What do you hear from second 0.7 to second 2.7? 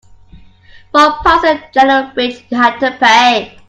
For passing the general bridge, you